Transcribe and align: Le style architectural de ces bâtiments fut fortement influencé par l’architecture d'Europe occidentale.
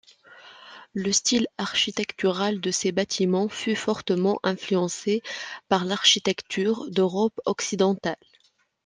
Le 0.95 1.11
style 1.11 1.45
architectural 1.59 2.59
de 2.59 2.71
ces 2.71 2.91
bâtiments 2.91 3.47
fut 3.49 3.75
fortement 3.75 4.39
influencé 4.41 5.21
par 5.69 5.85
l’architecture 5.85 6.89
d'Europe 6.89 7.39
occidentale. 7.45 8.17